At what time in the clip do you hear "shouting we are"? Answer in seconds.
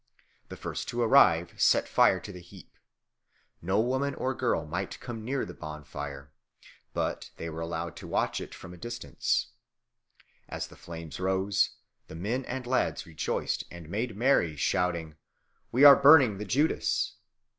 14.55-15.95